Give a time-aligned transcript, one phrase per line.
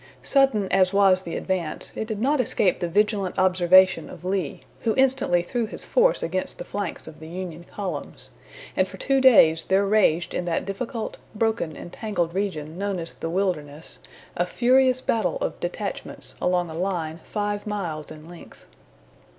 [0.23, 4.95] Sudden as was the advance, it did not escape the vigilant observation of Lee, who
[4.97, 8.31] instantly threw his force against the flanks of the Union columns,
[8.75, 13.13] and for two days there raged in that difficult, broken, and tangled region known as
[13.13, 13.99] the Wilderness,
[14.35, 18.65] a furious battle of detachments along a line five miles in length.